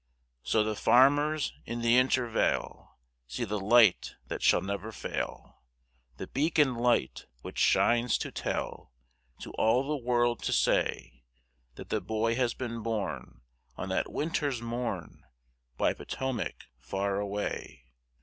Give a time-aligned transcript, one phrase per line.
[0.41, 5.61] So the farmers in the Intervale See the light that shall never fail,
[6.17, 8.93] The beacon light which shines to tell
[9.41, 11.21] To all the world to say
[11.75, 13.41] That the boy has been born
[13.75, 15.23] On that winter's morn
[15.77, 17.83] By Potomac far away.